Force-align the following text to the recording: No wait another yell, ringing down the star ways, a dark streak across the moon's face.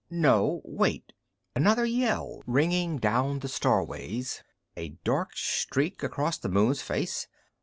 No 0.09 0.61
wait 0.65 1.13
another 1.55 1.85
yell, 1.85 2.41
ringing 2.47 2.97
down 2.97 3.37
the 3.37 3.47
star 3.47 3.85
ways, 3.85 4.41
a 4.75 4.97
dark 5.03 5.37
streak 5.37 6.01
across 6.01 6.39
the 6.39 6.49
moon's 6.49 6.81
face. 6.81 7.27